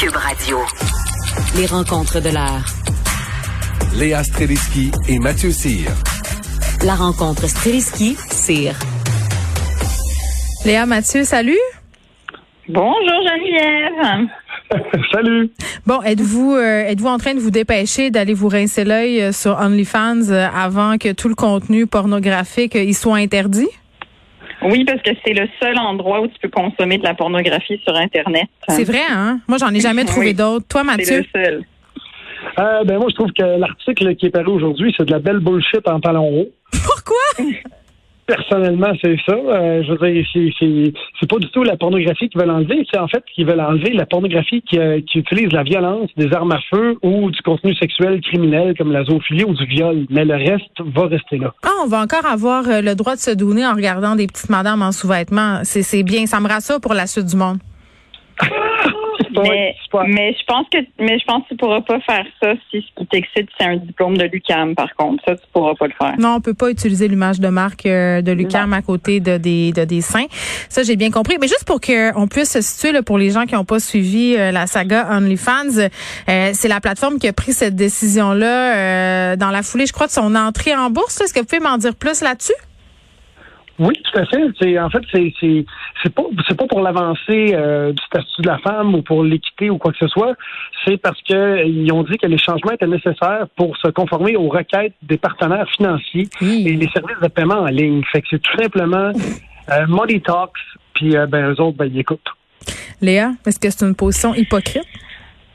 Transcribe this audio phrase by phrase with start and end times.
[0.00, 0.58] Cube Radio.
[1.56, 2.64] Les rencontres de l'heure.
[3.96, 5.90] Léa Streliski et Mathieu Cyr.
[6.84, 8.74] La rencontre Streliski-Cyr.
[10.64, 11.58] Léa Mathieu, salut.
[12.68, 14.28] Bonjour Geneviève.
[15.12, 15.50] Salut.
[15.84, 19.58] Bon, êtes-vous euh, êtes-vous en train de vous dépêcher d'aller vous rincer l'œil euh, sur
[19.58, 23.68] OnlyFans euh, avant que tout le contenu pornographique y soit interdit?
[24.62, 27.94] Oui, parce que c'est le seul endroit où tu peux consommer de la pornographie sur
[27.94, 28.46] Internet.
[28.68, 29.40] C'est vrai, hein?
[29.46, 30.34] Moi, j'en ai jamais trouvé Oui.
[30.34, 30.66] d'autres.
[30.68, 31.18] Toi, C'est Mathieu?
[31.34, 31.64] le seul.
[32.58, 35.38] Euh, ben moi, je trouve que l'article qui est paru aujourd'hui, c'est de la belle
[35.38, 36.48] bullshit en talons hauts.
[36.84, 37.16] Pourquoi?
[38.28, 39.34] Personnellement, c'est ça.
[39.34, 42.86] Euh, je veux dire, c'est, c'est, pas du tout la pornographie qu'ils veulent enlever.
[42.92, 46.30] C'est en fait qu'ils veulent enlever la pornographie qui, euh, qui utilise la violence, des
[46.34, 50.04] armes à feu ou du contenu sexuel criminel comme la zoophilie ou du viol.
[50.10, 51.54] Mais le reste va rester là.
[51.62, 54.50] Ah, on va encore avoir euh, le droit de se donner en regardant des petites
[54.50, 55.60] madames en sous-vêtements.
[55.62, 56.26] C'est c'est bien.
[56.26, 57.56] Ça me rassure pour la suite du monde.
[59.42, 63.00] Mais, je pense que mais je pense que tu pourras pas faire ça si ce
[63.00, 65.22] qui t'excite c'est un diplôme de l'UCAM par contre.
[65.26, 66.14] Ça tu pourras pas le faire.
[66.18, 69.72] Non, on peut pas utiliser l'image de marque euh, de Lucam à côté de des
[69.72, 70.26] de des seins.
[70.68, 71.36] Ça, j'ai bien compris.
[71.40, 74.36] Mais juste pour qu'on puisse se situer là, pour les gens qui n'ont pas suivi
[74.36, 79.50] euh, la saga OnlyFans, euh, c'est la plateforme qui a pris cette décision-là euh, dans
[79.50, 81.18] la foulée, je crois, de son entrée en bourse.
[81.18, 81.24] là.
[81.24, 82.54] Est-ce que vous pouvez m'en dire plus là-dessus?
[83.78, 84.42] Oui, tout à fait.
[84.60, 85.64] C'est en fait c'est c'est
[86.02, 89.70] c'est pas c'est pas pour l'avancée euh, du statut de la femme ou pour l'équité
[89.70, 90.34] ou quoi que ce soit.
[90.84, 94.48] C'est parce que ils ont dit que les changements étaient nécessaires pour se conformer aux
[94.48, 98.02] requêtes des partenaires financiers et les services de paiement en ligne.
[98.10, 99.12] Fait que c'est tout simplement
[99.70, 100.50] euh, Money Talks.
[100.94, 102.20] Puis euh, ben eux autres ben ils écoutent.
[103.00, 104.88] Léa, est-ce que c'est une position hypocrite?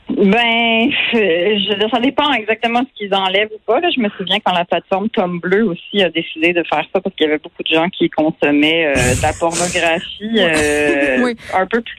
[0.08, 3.80] Ben, je ça dépend exactement ce qu'ils enlèvent ou pas.
[3.80, 3.88] Là.
[3.94, 7.14] Je me souviens quand la plateforme Tom Bleu aussi a décidé de faire ça parce
[7.16, 11.36] qu'il y avait beaucoup de gens qui consommaient euh, de la pornographie euh, Oui.
[11.54, 11.96] un peu plus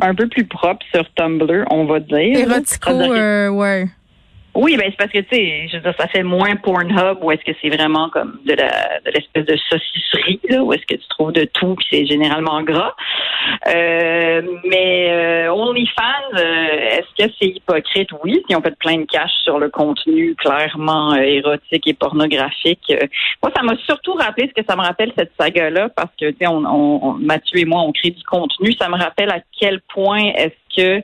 [0.00, 2.38] un peu plus propre sur Tumblr, on va dire.
[2.38, 3.86] Érotico, euh, ouais.
[4.60, 7.30] Oui, ben c'est parce que tu sais, je veux dire, ça fait moins Pornhub ou
[7.30, 10.96] est-ce que c'est vraiment comme de la de l'espèce de saucisserie là, où est-ce que
[11.00, 12.92] tu trouves de tout puis c'est généralement gras.
[13.68, 16.02] Euh, mais euh, OnlyFans,
[16.34, 16.40] euh,
[16.98, 18.08] est-ce que c'est hypocrite?
[18.24, 22.82] Oui, ils ont fait plein de cash sur le contenu clairement euh, érotique et pornographique.
[22.90, 23.06] Euh,
[23.42, 26.36] moi, ça m'a surtout rappelé ce que ça me rappelle cette saga-là parce que tu
[26.40, 28.72] sais, on, on, on- Mathieu et moi, on crée du contenu.
[28.72, 31.02] Ça me rappelle à quel point est-ce que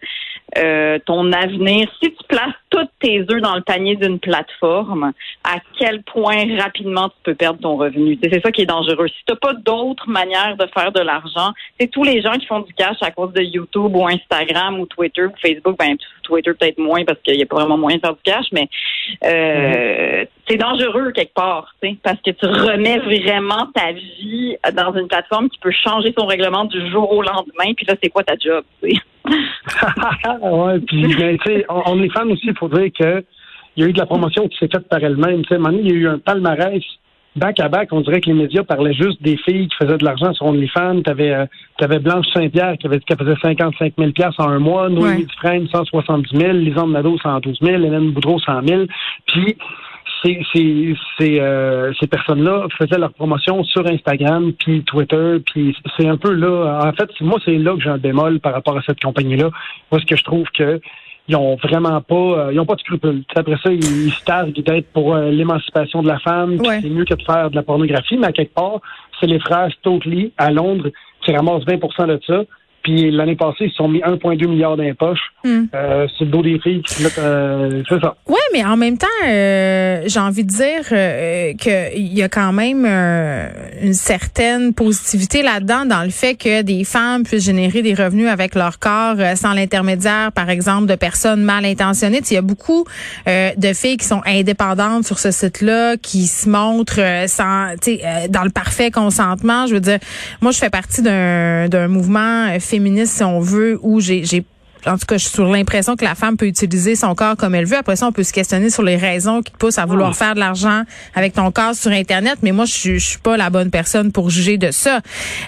[0.57, 5.13] euh, ton avenir, si tu places tous tes œufs dans le panier d'une plateforme,
[5.43, 8.19] à quel point rapidement tu peux perdre ton revenu?
[8.23, 9.09] C'est ça qui est dangereux.
[9.09, 12.47] Si tu n'as pas d'autre manière de faire de l'argent, c'est tous les gens qui
[12.47, 16.53] font du cash à cause de YouTube ou Instagram ou Twitter ou Facebook, ben Twitter
[16.53, 18.69] peut-être moins parce qu'il n'y a pas vraiment moyen de faire du cash, mais
[19.25, 24.95] euh, c'est dangereux quelque part, tu sais, parce que tu remets vraiment ta vie dans
[24.95, 28.23] une plateforme qui peut changer son règlement du jour au lendemain, puis là c'est quoi
[28.23, 29.01] ta job, tu sais?
[30.43, 33.25] ouais, puis ben, tu sais, on, est fan aussi, il faut dire que
[33.77, 35.43] il y a eu de la promotion qui s'est faite par elle-même.
[35.43, 36.83] Tu sais, il y a eu un palmarès
[37.37, 37.89] back à back.
[37.93, 41.03] On dirait que les médias parlaient juste des filles qui faisaient de l'argent sur OnlyFans.
[41.03, 41.47] T'avais euh,
[41.79, 45.23] t'avais Blanche Saint-Pierre qui avait dit qu'elle faisait 55 000 pièces en un mois, Noémie
[45.23, 45.25] Ouais.
[45.25, 48.83] Dufresne 170 000, Lisande Nadeau 112 000, Hélène Boudreau 100 000.
[49.27, 49.57] Puis
[50.25, 56.09] ces, ces, ces, euh, ces personnes-là faisaient leur promotion sur Instagram, puis Twitter, puis c'est
[56.09, 56.81] un peu là.
[56.85, 59.51] En fait, moi, c'est là que j'ai un bémol par rapport à cette compagnie-là.
[59.91, 60.81] Parce que je trouve que
[61.27, 63.23] ils ont vraiment pas, euh, ils ont pas de scrupules.
[63.35, 66.61] Après ça, ils, ils se targuent d'être pour euh, l'émancipation de la femme.
[66.61, 66.81] Ouais.
[66.83, 68.81] C'est mieux que de faire de la pornographie, mais à quelque part,
[69.19, 70.91] c'est les frères Stokely à Londres
[71.23, 72.45] qui ramassent 20% de ça.
[72.85, 75.33] Puis l'année passée, ils se sont mis 1,2 milliard dans les poches.
[75.43, 75.65] Hmm.
[75.75, 77.19] Euh, c'est le dos des filles qui se mettent.
[77.19, 78.15] euh, c'est ça.
[78.29, 82.53] Oui, mais en même temps, euh, j'ai envie de dire euh, qu'il y a quand
[82.53, 83.49] même euh,
[83.83, 88.55] une certaine positivité là-dedans dans le fait que des femmes puissent générer des revenus avec
[88.55, 92.21] leur corps sans l'intermédiaire, par exemple, de personnes mal intentionnées.
[92.31, 92.85] Il y a beaucoup
[93.29, 98.45] euh, de filles qui sont indépendantes sur ce site-là, qui se montrent sans, euh, dans
[98.45, 99.67] le parfait consentement.
[99.67, 99.99] Je veux dire,
[100.43, 104.25] moi, je fais partie d'un d'un mouvement féministe, si on veut, où j'ai
[104.87, 107.55] en tout cas, je suis sur l'impression que la femme peut utiliser son corps comme
[107.55, 107.79] elle veut.
[107.79, 110.35] Après ça, on peut se questionner sur les raisons qui te poussent à vouloir faire
[110.35, 110.83] de l'argent
[111.15, 112.41] avec ton corps sur Internet.
[112.43, 114.97] Mais moi, je suis, je suis pas la bonne personne pour juger de ça.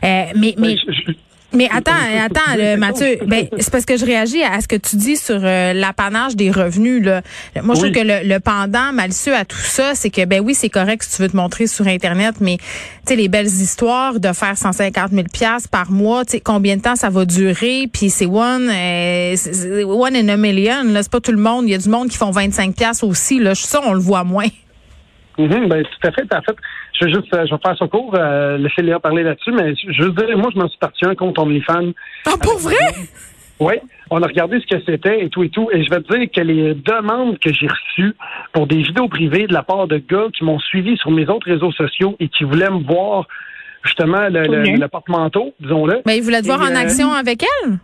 [0.04, 1.12] Euh, mais, mais, je-
[1.56, 3.18] mais attends, je- attends, je- je- Mathieu.
[3.20, 6.36] je- Ben, c'est parce que je réagis à ce que tu dis sur euh, l'apanage
[6.36, 7.02] des revenus.
[7.04, 7.22] Là.
[7.62, 7.92] Moi, je Oui.
[7.92, 11.02] trouve que le, le pendant malicieux à tout ça, c'est que ben oui, c'est correct
[11.02, 12.64] si tu veux te montrer sur Internet, mais tu
[13.08, 16.82] sais les belles histoires de faire 150 000 pièces par mois, tu sais combien de
[16.82, 19.36] temps ça va durer, puis c'est one, euh,
[19.84, 20.84] one in a million.
[20.84, 21.64] Là, c'est pas tout le monde.
[21.66, 23.38] Il y a du monde qui font 25 pièces aussi.
[23.38, 24.46] Là, ça, on le voit moins.
[25.38, 26.34] Mhm, ben, tout à fait.
[26.34, 26.56] En fait,
[26.98, 29.74] je vais juste, euh, je vais faire son cours, euh, laisser Léa parler là-dessus, mais
[29.76, 31.92] je veux dire, moi, je m'en suis parti un contre OnlyFans.
[32.26, 32.76] Ah, pour vrai?
[33.58, 33.74] Oui,
[34.10, 35.68] on a regardé ce que c'était et tout et tout.
[35.72, 38.14] Et je vais te dire que les demandes que j'ai reçues
[38.52, 41.50] pour des vidéos privées de la part de gars qui m'ont suivi sur mes autres
[41.50, 43.26] réseaux sociaux et qui voulaient me voir
[43.82, 46.02] justement le, le, le porte-manteau, disons-le.
[46.04, 47.78] Mais ils voulaient te voir Et, en euh, action avec elle?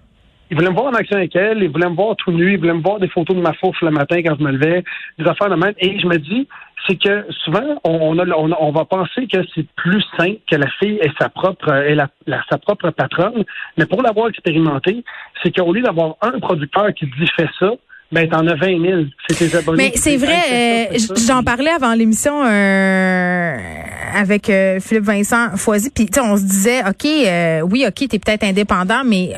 [0.50, 2.58] Ils voulaient me voir en action avec elle, ils voulaient me voir tout nu, ils
[2.58, 4.84] voulaient me voir des photos de ma fourche le matin quand je me levais,
[5.19, 5.72] des affaires de même.
[5.78, 6.46] Et je me dis,
[6.87, 10.56] c'est que souvent, on, a, on, a- on va penser que c'est plus simple que
[10.56, 13.44] la fille est sa propre, la, la- sa propre patronne.
[13.79, 15.05] Mais pour l'avoir expérimenté,
[15.43, 17.70] c'est qu'au lieu d'avoir un producteur qui dit fais ça,
[18.11, 19.02] ben t'en as 20 000.
[19.29, 19.84] C'est tes abonnés.
[19.84, 23.56] Mais c'est vrai, Hey, euh, j'en parlais avant l'émission euh,
[24.14, 28.08] avec euh, Philippe Vincent Foisy, puis tu sais, on se disait, ok, euh, oui, ok,
[28.08, 29.32] t'es peut-être indépendant, mais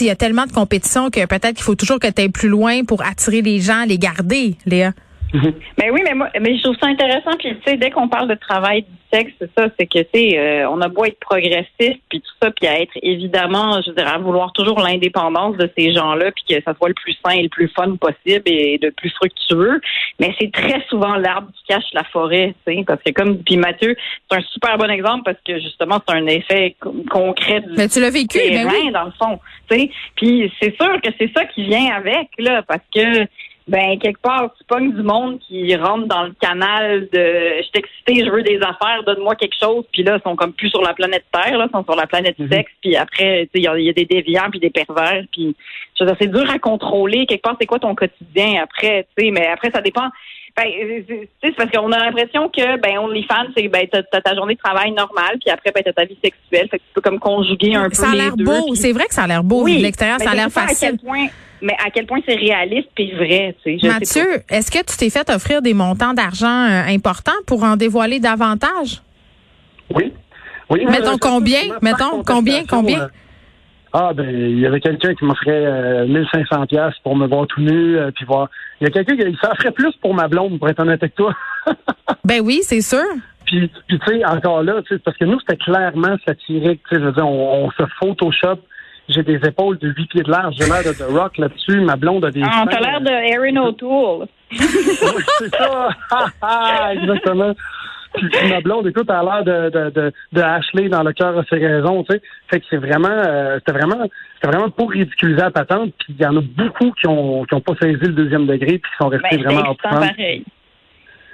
[0.00, 2.82] il y a tellement de compétition que peut-être qu'il faut toujours que tu plus loin
[2.84, 4.92] pour attirer les gens, les garder, Léa.
[5.78, 7.36] Mais oui, mais moi, mais je trouve ça intéressant.
[7.38, 10.08] Puis tu sais, dès qu'on parle de travail du sexe, c'est ça, c'est que tu
[10.14, 13.90] sais, euh, on a beau être progressiste, puis tout ça, puis à être évidemment, je
[13.92, 17.32] dirais, à vouloir toujours l'indépendance de ces gens-là, puis que ça soit le plus sain
[17.36, 19.80] et le plus fun possible et le plus fructueux.
[20.20, 23.56] Mais c'est très souvent l'arbre qui cache la forêt, tu sais, parce que comme puis
[23.56, 23.96] Mathieu,
[24.30, 27.88] c'est un super bon exemple parce que justement, c'est un effet co- concret du Mais
[27.88, 28.90] tu l'as vécu, mais terrain, oui.
[28.92, 29.38] dans le fond.
[29.70, 29.90] tu sais.
[30.16, 33.26] Puis c'est sûr que c'est ça qui vient avec, là, parce que
[33.68, 38.24] ben quelque part, tu pognes du monde qui rentre dans le canal de je excité,
[38.24, 40.94] je veux des affaires, donne-moi quelque chose, puis là, ils sont comme plus sur la
[40.94, 42.48] planète Terre, là, ils sont sur la planète Mhm.
[42.48, 44.70] sexe, puis après, tu sais, il y a- il y, a des déviants puis des
[44.70, 45.56] pervers, puis
[45.98, 47.26] c'est dur à contrôler.
[47.26, 50.08] Quelque part, c'est quoi ton quotidien après, tu sais, mais après, ça dépend.
[50.56, 53.86] Ben, euh, c'est tu sais, c'est parce qu'on a l'impression que ben OnlyFans, c'est ben
[53.92, 56.78] t'as, t'as ta journée de travail normale, puis après ben t'as ta vie sexuelle, fait
[56.78, 58.92] que tu peux comme conjuguer un peu Ça a les l'air deux, beau, puis- c'est
[58.92, 60.88] vrai que ça a l'air beau, vu de l'extérieur, mais ça a l'air À facile.
[60.92, 61.26] quel point,
[61.60, 63.78] mais à quel point c'est réaliste et vrai, tu sais.
[63.78, 63.94] je sais pas.
[64.30, 68.18] Mathieu, est-ce que tu t'es fait offrir des montants d'argent euh, importants pour en dévoiler
[68.18, 69.02] davantage?
[69.94, 70.12] Oui.
[70.70, 70.84] Oui.
[70.86, 71.60] Mettons euh, combien?
[71.82, 72.64] Mettons combien?
[72.66, 73.02] Combien?
[73.02, 73.08] euh,
[73.92, 77.60] ah, ben, il y avait quelqu'un qui m'offrait euh, 1500 pièces pour me voir tout
[77.60, 78.48] nu, euh, puis voir.
[78.80, 81.14] Il y a quelqu'un qui ça ferait plus pour ma blonde, pour être honnête avec
[81.14, 81.34] toi.
[82.24, 83.04] Ben oui, c'est sûr.
[83.44, 86.80] puis, puis tu sais, encore là, tu sais, parce que nous, c'était clairement satirique.
[86.88, 88.58] Tu sais, je veux dire, on, on se photoshop.
[89.08, 91.80] J'ai des épaules de 8 pieds de large, j'ai l'air de The Rock là-dessus.
[91.80, 92.42] Ma blonde a des.
[92.44, 94.26] Ah, t'as l'air de Erin O'Toole.
[94.50, 94.58] oui,
[95.38, 95.88] c'est ça.
[96.10, 97.54] Ah, ah, Exactement.
[98.16, 101.44] Puis, ma blonde, écoute, a l'air de, de, de, de Ashley dans le cœur à
[101.44, 102.22] ses raisons, tu sais.
[102.50, 105.92] Fait que c'est vraiment, euh, c'était vraiment, c'était vraiment pour ridiculiser la patente.
[105.98, 108.78] Puis il y en a beaucoup qui ont, qui ont pas saisi le deuxième degré
[108.78, 109.90] puis qui sont Ben, restés c'est vraiment upfront.
[110.00, 110.44] pareil.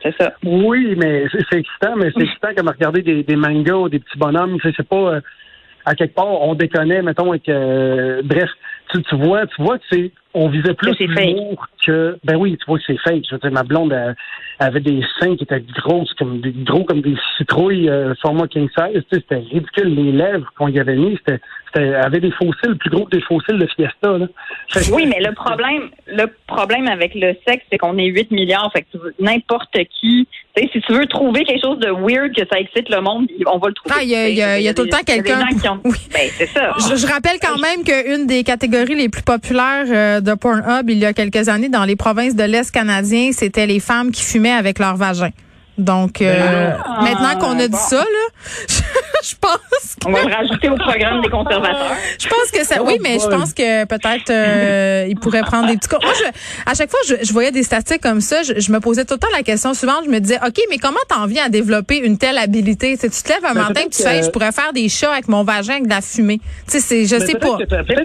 [0.03, 0.33] C'est ça.
[0.45, 4.19] Oui, mais c'est excitant, mais c'est excitant comme regarder des, des mangas ou des petits
[4.19, 4.59] bonhommes.
[4.61, 5.21] Tu sais, C'est pas euh,
[5.85, 8.51] à quelque part on déconnait, mettons, avec euh, bref,
[8.93, 12.65] tu, tu vois, tu vois que c'est on visait plus l'humour que ben oui, tu
[12.67, 13.25] vois que c'est fake.
[13.29, 14.17] Je veux dire, ma blonde elle,
[14.59, 18.69] avait des seins qui étaient grosses comme des gros comme des citrouilles euh, format king
[18.77, 19.03] size.
[19.11, 21.19] Tu sais, c'était ridicule les lèvres qu'on y avait mis.
[21.19, 21.41] C'était,
[21.75, 24.19] c'était avait des fossiles plus gros que des fossiles de Fiesta.
[24.19, 24.27] Là.
[24.69, 28.71] Fait Oui, mais le problème, le problème avec le sexe, c'est qu'on est 8 milliards.
[28.73, 31.91] Fait que tu veux- n'importe qui, tu sais, si tu veux trouver quelque chose de
[31.91, 33.95] weird que ça excite le monde, on va le trouver.
[33.99, 35.41] Ah, il y a- il y a- il y a tout le temps quelqu'un
[35.71, 35.97] ont- Oui.
[36.13, 36.73] Ben, c'est ça.
[36.79, 40.99] Je, je rappelle quand même qu'une des catégories les plus populaires euh, de Pornhub il
[40.99, 44.51] y a quelques années dans les provinces de l'Est canadien, c'était les femmes qui fumaient
[44.53, 45.31] avec leur vagin.
[45.79, 47.79] Donc euh, Ah, maintenant qu'on a dit bon.
[47.79, 48.75] ça là,
[49.31, 51.97] je pense que On va le rajouter au programme des conservateurs.
[52.19, 55.77] je pense que ça oui, mais je pense que peut-être euh, il pourrait prendre des
[55.77, 56.03] petits cours.
[56.03, 56.25] Moi je,
[56.71, 59.15] à chaque fois je, je voyais des statistiques comme ça, je, je me posais tout
[59.15, 61.99] le temps la question suivante, je me disais OK, mais comment t'en viens à développer
[61.99, 62.95] une telle habilité?
[62.95, 64.73] Tu sais, tu te lèves un Ben, matin et tu fais que- je pourrais faire
[64.73, 66.39] des chats avec mon vagin avec de la fumée.
[66.67, 67.83] Tu sais c'est je Mais sais peut-être pas.
[67.85, 68.03] Peut-être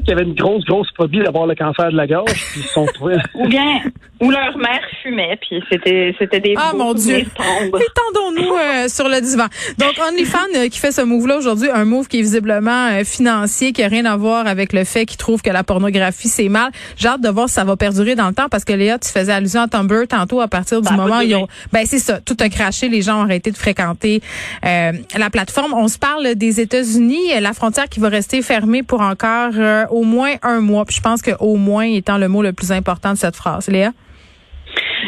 [0.00, 2.62] qu'il y avait une grosse, grosse phobie d'avoir le cancer de la gorge, puis ils
[2.62, 3.16] se sont trouvés.
[3.34, 3.80] Ou bien,
[4.20, 7.18] ou leur mère fumait, puis c'était, c'était des Ah, mon Dieu.
[7.18, 9.46] Étendons-nous euh, sur le divan.
[9.78, 13.72] Donc, OnlyFans euh, qui fait ce move-là aujourd'hui, un move qui est visiblement euh, financier,
[13.72, 16.70] qui a rien à voir avec le fait qu'il trouve que la pornographie, c'est mal.
[16.96, 19.08] J'ai hâte de voir si ça va perdurer dans le temps parce que Léa, tu
[19.08, 21.48] faisais allusion à Tumblr tantôt à partir du Ça moment où ils ont...
[21.72, 24.22] Ben, c'est ça, tout a craché, les gens ont arrêté de fréquenter
[24.64, 25.74] euh, la plateforme.
[25.74, 29.86] On se parle des États-Unis, euh, la frontière qui va rester fermée pour encore euh,
[29.90, 30.84] au moins un mois.
[30.84, 33.68] Puis je pense que au moins étant le mot le plus important de cette phrase.
[33.68, 33.92] Léa?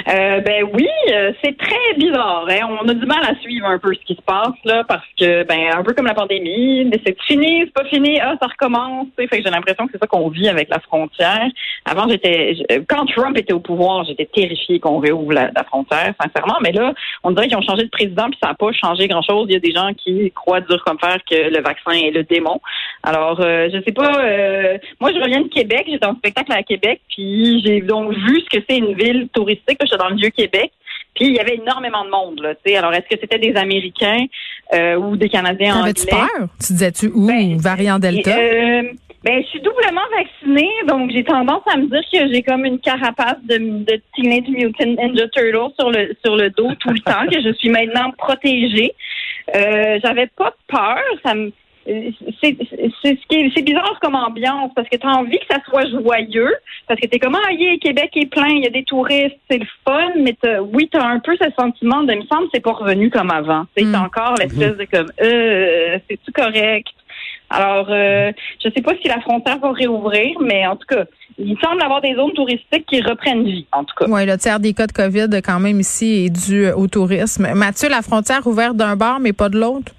[0.09, 2.47] Euh, ben oui, euh, c'est très bizarre.
[2.49, 2.69] Hein?
[2.81, 5.43] On a du mal à suivre un peu ce qui se passe là, parce que
[5.43, 9.09] ben un peu comme la pandémie, mais c'est fini, c'est pas fini, ah ça recommence.
[9.17, 9.29] tu sais.
[9.29, 11.47] Fait que j'ai l'impression que c'est ça qu'on vit avec la frontière.
[11.85, 12.57] Avant, j'étais
[12.89, 16.59] quand Trump était au pouvoir, j'étais terrifiée qu'on réouvre la, frontière, sincèrement.
[16.63, 16.95] Mais là,
[17.25, 19.47] on dirait qu'ils ont changé de président puis ça n'a pas changé grand chose.
[19.49, 22.23] Il y a des gens qui croient dur comme fer que le vaccin est le
[22.23, 22.61] démon.
[23.03, 24.25] Alors, euh, je sais pas.
[24.25, 25.87] euh, moi, je reviens de Québec.
[25.89, 29.79] J'étais en spectacle à Québec, puis j'ai donc vu ce que c'est une ville touristique.
[29.99, 30.73] Dans le vieux Québec.
[31.15, 32.41] Puis il y avait énormément de monde.
[32.41, 32.75] Là, tu.
[32.75, 34.27] Alors, est-ce que c'était des Américains
[34.75, 35.95] euh, ou des Canadiens anglais?
[35.95, 36.49] T'avais-tu peur?
[36.61, 38.37] Tu disais-tu, ouh, Ben, variant Delta?
[38.39, 38.83] Euh,
[39.25, 42.79] Ben, je suis doublement vaccinée, donc j'ai tendance à me dire que j'ai comme une
[42.79, 47.27] carapace de, de Teenage Mutant Ninja Turtle sur le sur le dos tout le temps,
[47.29, 48.93] que je suis maintenant protégée.
[49.57, 51.51] Euh, J'avais pas peur, ça me
[51.87, 52.57] c'est
[53.03, 56.55] ce qui c'est bizarre comme ambiance parce que tu as envie que ça soit joyeux
[56.89, 59.39] parce que tu es comme ah yeah, Québec est plein il y a des touristes
[59.51, 60.37] c'est le fun mais
[60.73, 63.67] oui tu as un peu ce sentiment de me semble c'est pas revenu comme avant
[63.77, 63.95] c'est mm.
[63.95, 66.89] encore l'espèce de comme euh, c'est tout correct?
[67.49, 71.05] Alors, euh, je sais pas si la frontière va réouvrir, mais en tout cas,
[71.39, 74.07] il semble avoir des zones touristiques qui reprennent vie, en tout cas.
[74.09, 77.47] Oui, le tiers des cas de COVID, quand même, ici, est dû au tourisme.
[77.55, 79.93] Mathieu, la frontière ouverte d'un bar, mais pas de l'autre?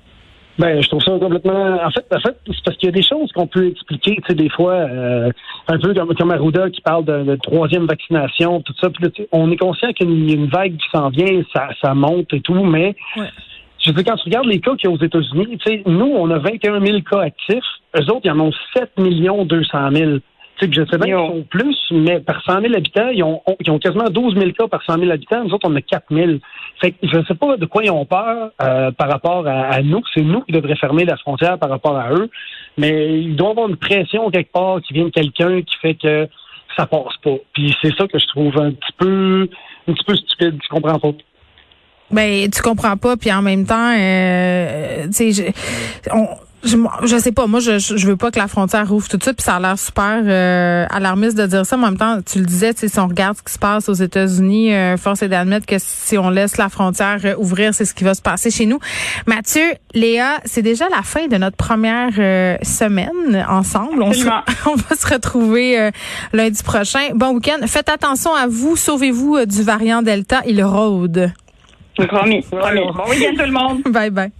[0.59, 1.79] Ben, je trouve ça complètement.
[1.83, 4.23] En fait, en fait, c'est parce qu'il y a des choses qu'on peut expliquer, tu
[4.27, 5.31] sais, des fois, euh,
[5.67, 8.89] un peu comme, comme Arruda qui parle de, troisième vaccination, tout ça.
[8.89, 12.33] Puis on est conscient qu'il y a une, vague qui s'en vient, ça, ça monte
[12.33, 12.95] et tout, mais
[13.79, 16.39] je veux quand tu regardes les cas qu'il y a aux États-Unis, nous, on a
[16.39, 17.63] 21 000 cas actifs.
[17.95, 20.11] Eux autres, ils en ont 7 200 000.
[20.59, 23.71] Sais, je sais bien qu'ils sont plus, mais par 100 000 habitants, ils ont, ils
[23.71, 25.43] ont quasiment 12 000 cas par 100 000 habitants.
[25.43, 26.31] Nous autres, on a 4 000.
[26.79, 29.81] Fait que je ne sais pas de quoi ils ont peur euh, par rapport à,
[29.81, 30.01] nous.
[30.13, 32.29] C'est nous qui devrions fermer la frontière par rapport à eux.
[32.77, 35.95] Mais il doit y avoir une pression quelque part qui vient de quelqu'un qui fait
[35.95, 36.27] que
[36.75, 37.35] ça passe pas.
[37.53, 39.49] Puis c'est ça que je trouve un petit peu,
[39.87, 40.59] un petit peu stupide.
[40.63, 41.11] Je comprends pas?
[42.09, 45.53] Ben, tu comprends pas, puis en même temps, euh, tu sais,
[46.13, 46.25] on,
[46.63, 49.23] je, je sais pas, moi je, je veux pas que la frontière rouvre tout de
[49.23, 51.77] suite, puis ça a l'air super euh, alarmiste de dire ça.
[51.77, 53.93] Mais en même temps, tu le disais, si on regarde ce qui se passe aux
[53.93, 57.93] États-Unis, euh, force est d'admettre que si on laisse la frontière euh, ouvrir, c'est ce
[57.93, 58.79] qui va se passer chez nous.
[59.27, 62.13] Mathieu, Léa, c'est déjà la fin de notre première
[62.63, 64.01] semaine ensemble.
[64.01, 64.11] On,
[64.65, 65.91] on, va se retrouver
[66.33, 67.09] lundi prochain.
[67.13, 67.65] Bon week-end.
[67.67, 68.75] Faites attention à vous.
[68.75, 70.41] Sauvez-vous du variant Delta.
[70.45, 71.31] Il rôde.
[71.95, 72.41] Promis.
[72.41, 72.81] Promis.
[72.93, 73.81] Bon week-end tout le monde.
[73.85, 74.31] Bye bye.